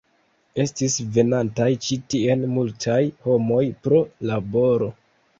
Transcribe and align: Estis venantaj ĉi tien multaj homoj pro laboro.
Estis 0.61 0.93
venantaj 1.17 1.67
ĉi 1.87 1.97
tien 2.13 2.45
multaj 2.53 2.97
homoj 3.27 3.61
pro 3.85 3.99
laboro. 4.31 4.89